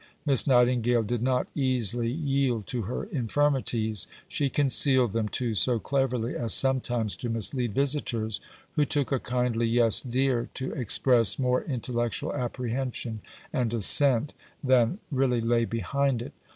Miss 0.25 0.47
Nightingale 0.47 1.03
did 1.03 1.21
not 1.21 1.45
easily 1.53 2.09
yield 2.09 2.65
to 2.65 2.81
her 2.81 3.03
infirmities; 3.03 4.07
she 4.27 4.49
concealed 4.49 5.11
them, 5.11 5.29
too, 5.29 5.53
so 5.53 5.77
cleverly 5.77 6.35
as 6.35 6.55
sometimes 6.55 7.15
to 7.17 7.29
mislead 7.29 7.75
visitors, 7.75 8.41
who 8.71 8.83
took 8.83 9.11
a 9.11 9.19
kindly 9.19 9.67
"yes, 9.67 9.99
dear" 10.01 10.49
to 10.55 10.71
express 10.73 11.37
more 11.37 11.61
intellectual 11.61 12.33
apprehension 12.33 13.21
and 13.53 13.75
assent 13.75 14.33
than 14.63 14.97
really 15.11 15.39
lay 15.39 15.65
behind 15.65 16.23
it. 16.23 16.33